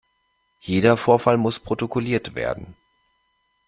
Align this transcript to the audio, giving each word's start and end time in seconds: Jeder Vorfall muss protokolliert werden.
Jeder 0.61 0.97
Vorfall 0.97 1.37
muss 1.37 1.59
protokolliert 1.59 2.33
werden. 2.33 2.75